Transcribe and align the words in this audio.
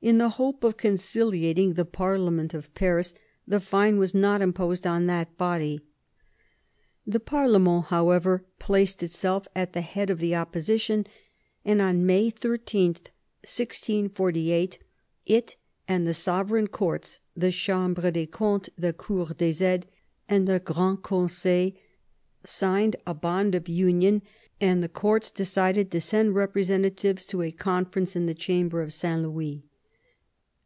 In 0.00 0.18
the 0.18 0.28
hope 0.28 0.62
of 0.62 0.76
conciliating 0.76 1.74
the 1.74 1.84
parlement 1.84 2.54
of 2.54 2.72
Paris, 2.74 3.14
the 3.48 3.58
fine 3.58 3.98
was 3.98 4.14
not 4.14 4.40
imposed 4.40 4.86
on 4.86 5.06
that 5.06 5.36
body. 5.36 5.80
The 7.04 7.18
parlemerU, 7.18 7.84
however, 7.86 8.44
placed 8.60 9.02
itself 9.02 9.48
at 9.56 9.72
the 9.72 9.80
head 9.80 10.08
of 10.08 10.20
the 10.20 10.36
opposition, 10.36 11.04
and 11.64 11.82
on 11.82 12.06
May 12.06 12.30
13, 12.30 12.90
1648, 12.92 14.78
it 15.26 15.56
and 15.88 16.06
the 16.06 16.14
Sovereign 16.14 16.68
Courts 16.68 17.18
(the 17.36 17.50
Chambre 17.50 18.12
des 18.12 18.26
CompteSy 18.28 18.68
the 18.78 18.92
Cmr 18.92 19.36
des 19.36 19.64
Aides, 19.64 19.86
and 20.28 20.46
the 20.46 20.60
Grand 20.60 21.02
Conseil) 21.02 21.72
signed 22.44 22.94
a 23.04 23.14
bond 23.14 23.56
of 23.56 23.68
union, 23.68 24.22
and 24.60 24.80
the 24.80 24.88
courts 24.88 25.32
decided 25.32 25.90
to 25.90 26.00
send 26.00 26.36
repre 26.36 26.64
sentatives 26.64 27.26
to 27.26 27.42
a 27.42 27.50
conference 27.50 28.14
in 28.14 28.26
the 28.26 28.34
Chamber 28.34 28.80
of 28.80 28.92
St. 28.92 29.22
Louis. 29.22 29.64